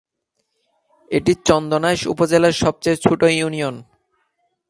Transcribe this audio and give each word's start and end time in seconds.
এটি 1.11 1.33
চন্দনাইশ 1.47 2.01
উপজেলার 2.13 2.55
সবচেয়ে 2.63 3.01
ছোট 3.05 3.21
ইউনিয়ন। 3.37 3.75